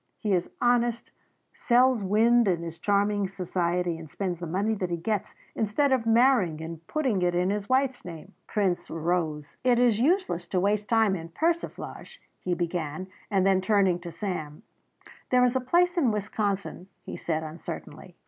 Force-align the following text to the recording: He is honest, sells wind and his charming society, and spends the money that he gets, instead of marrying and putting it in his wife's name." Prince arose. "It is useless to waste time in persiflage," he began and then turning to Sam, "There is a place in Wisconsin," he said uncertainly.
He 0.17 0.33
is 0.33 0.49
honest, 0.59 1.11
sells 1.53 2.03
wind 2.03 2.47
and 2.47 2.63
his 2.63 2.79
charming 2.79 3.27
society, 3.27 3.99
and 3.99 4.09
spends 4.09 4.39
the 4.39 4.47
money 4.47 4.73
that 4.73 4.89
he 4.89 4.97
gets, 4.97 5.35
instead 5.55 5.91
of 5.91 6.07
marrying 6.07 6.59
and 6.59 6.81
putting 6.87 7.21
it 7.21 7.35
in 7.35 7.51
his 7.51 7.69
wife's 7.69 8.03
name." 8.03 8.33
Prince 8.47 8.89
arose. 8.89 9.57
"It 9.63 9.77
is 9.77 9.99
useless 9.99 10.47
to 10.47 10.59
waste 10.59 10.89
time 10.89 11.15
in 11.15 11.29
persiflage," 11.29 12.19
he 12.39 12.55
began 12.55 13.09
and 13.29 13.45
then 13.45 13.61
turning 13.61 13.99
to 13.99 14.11
Sam, 14.11 14.63
"There 15.29 15.45
is 15.45 15.55
a 15.55 15.61
place 15.61 15.95
in 15.99 16.09
Wisconsin," 16.09 16.87
he 17.03 17.15
said 17.15 17.43
uncertainly. 17.43 18.15